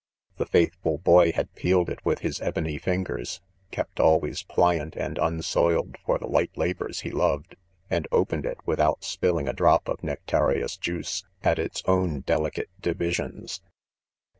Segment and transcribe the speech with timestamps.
[0.37, 3.39] The faith ful boy had peeled, it with his ebony fingers,'
[3.71, 7.55] |l||i f always" pliant :nnd: unsoiled for; the..■ light .•'labors he loved,)
[7.87, 12.55] and opened it, without spill ifig% .drop of nectarious juice, at its own deli *
[12.57, 13.61] i eate "divisions.